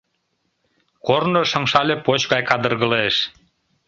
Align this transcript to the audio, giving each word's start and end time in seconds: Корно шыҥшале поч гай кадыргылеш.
Корно 1.05 1.41
шыҥшале 1.51 1.95
поч 2.05 2.21
гай 2.31 2.41
кадыргылеш. 2.49 3.15